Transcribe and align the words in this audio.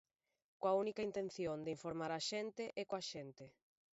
Coa 0.61 0.77
única 0.83 1.05
intención 1.09 1.57
de 1.65 1.73
informar 1.75 2.11
a 2.13 2.21
xente 2.29 2.63
e 2.81 2.83
coa 2.89 3.03
xente. 3.11 3.45